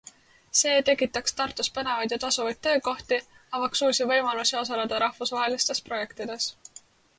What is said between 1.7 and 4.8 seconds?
põnevaid ja tasuvaid töökohti, avaks uusi võimalusi